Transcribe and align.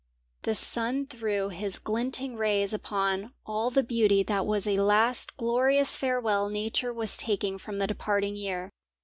The 0.41 0.55
sun 0.55 1.05
threw 1.05 1.49
his 1.49 1.77
glinting 1.77 2.35
rays 2.35 2.73
upon 2.73 3.35
all 3.45 3.69
the 3.69 3.83
beauty 3.83 4.23
that 4.23 4.47
was 4.47 4.65
a 4.67 4.81
last 4.81 5.37
glorious 5.37 5.95
farewell 5.95 6.49
Nature 6.49 6.91
was 6.91 7.15
taking 7.15 7.59
from 7.59 7.77
the 7.77 7.85
departing 7.85 8.35
year. 8.35 8.71